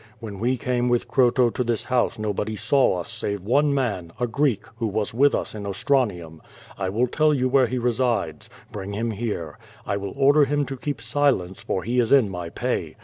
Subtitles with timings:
[0.19, 4.25] When we came with Croto to this house nobody saw us save one man, a
[4.25, 6.41] Greek, who was with us in Ostranium.
[6.75, 8.49] I will tell you where he re sides.
[8.71, 9.59] Bring him here.
[9.85, 12.95] I will order him to keep silence, for he is in my pay.